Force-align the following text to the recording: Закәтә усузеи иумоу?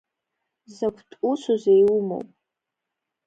Закәтә 0.75 1.17
усузеи 1.29 1.81
иумоу? 1.81 2.23